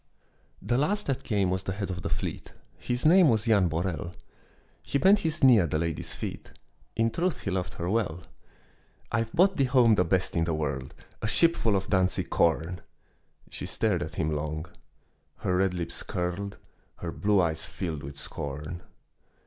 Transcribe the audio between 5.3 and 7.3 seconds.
knee at the lady's feet, In